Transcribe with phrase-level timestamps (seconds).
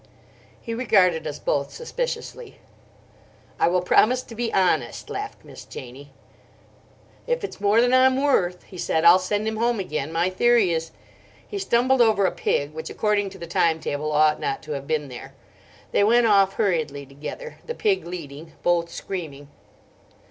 [0.59, 2.57] He regarded us both suspiciously.
[3.59, 6.11] "I will promise to be honest," laughed Miss Janie.
[7.27, 10.11] "If it's more than I'm worth," he said, "I'll send him home again.
[10.11, 10.89] My theory is—"
[11.47, 14.87] He stumbled over a pig which, according to the time table, ought not to have
[14.87, 15.35] been there.
[15.91, 19.49] They went off hurriedly together, the pig leading, both screaming.